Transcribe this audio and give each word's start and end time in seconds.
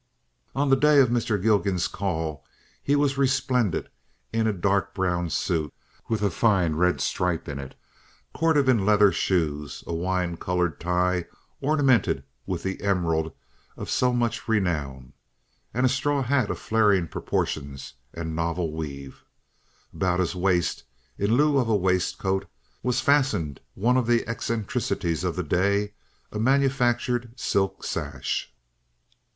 On 0.55 0.71
the 0.71 0.75
day 0.75 0.99
of 0.99 1.09
Mr. 1.09 1.39
Gilgan's 1.39 1.87
call 1.87 2.43
he 2.81 2.95
was 2.95 3.19
resplendent 3.19 3.85
in 4.33 4.47
a 4.47 4.51
dark 4.51 4.95
brown 4.95 5.29
suit 5.29 5.71
with 6.09 6.23
a 6.23 6.31
fine 6.31 6.73
red 6.73 6.99
stripe 6.99 7.47
in 7.47 7.59
it, 7.59 7.75
Cordovan 8.33 8.83
leather 8.83 9.11
shoes, 9.11 9.83
a 9.85 9.93
wine 9.93 10.37
colored 10.37 10.79
tie 10.79 11.25
ornamented 11.59 12.23
with 12.47 12.63
the 12.63 12.81
emerald 12.81 13.31
of 13.77 13.91
so 13.91 14.11
much 14.11 14.47
renown, 14.47 15.13
and 15.71 15.85
a 15.85 15.89
straw 15.89 16.23
hat 16.23 16.49
of 16.49 16.57
flaring 16.57 17.07
proportions 17.07 17.93
and 18.11 18.35
novel 18.35 18.73
weave. 18.75 19.23
About 19.93 20.19
his 20.19 20.33
waist, 20.33 20.83
in 21.19 21.35
lieu 21.35 21.59
of 21.59 21.69
a 21.69 21.75
waistcoat, 21.75 22.47
was 22.81 23.01
fastened 23.01 23.61
one 23.75 23.97
of 23.97 24.07
the 24.07 24.27
eccentricities 24.27 25.23
of 25.23 25.35
the 25.35 25.43
day, 25.43 25.93
a 26.31 26.39
manufactured 26.39 27.37
silk 27.39 27.83
sash. 27.83 28.51